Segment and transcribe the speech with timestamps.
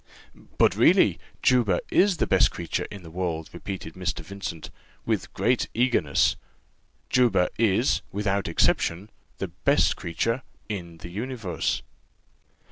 [0.57, 4.21] "But, really, Juba is the best creature in the world," repeated Mr.
[4.21, 4.71] Vincent,
[5.05, 6.37] with great eagerness.
[7.11, 11.83] "Juba is, without exception, the best creature in the universe."